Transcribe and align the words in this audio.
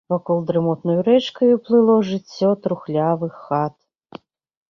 Вакол 0.11 0.39
дрымотнаю 0.47 0.99
рэчкаю 1.07 1.59
плыло 1.65 1.97
жыццё 2.09 2.49
трухлявых 2.63 3.33
хат. 3.45 3.75